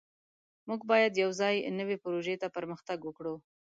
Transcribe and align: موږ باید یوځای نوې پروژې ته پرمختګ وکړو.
موږ 0.67 0.81
باید 0.91 1.21
یوځای 1.23 1.55
نوې 1.79 1.97
پروژې 2.03 2.35
ته 2.41 2.47
پرمختګ 2.57 2.99
وکړو. 3.03 3.35